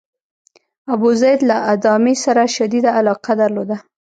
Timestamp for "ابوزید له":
0.93-1.57